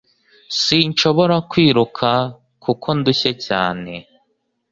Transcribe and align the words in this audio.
Sinshobora 0.61 1.35
kwiruka 1.49 2.09
kuko 2.63 2.87
ndushye 2.97 3.31
cyane. 3.45 3.93